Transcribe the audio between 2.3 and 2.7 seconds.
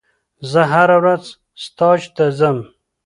ځم.